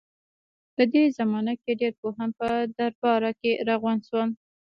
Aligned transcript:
په 0.75 0.83
دې 0.93 1.03
زمانه 1.17 1.53
کې 1.61 1.71
ډېر 1.81 1.93
پوهان 2.01 2.29
په 2.39 2.47
درباره 2.77 3.29
کې 3.41 3.51
راغونډ 3.67 4.01
شول. 4.09 4.29